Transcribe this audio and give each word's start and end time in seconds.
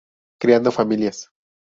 Creando 0.39 0.71
familias. 0.71 1.29